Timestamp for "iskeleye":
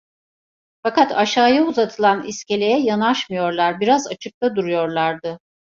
2.23-2.79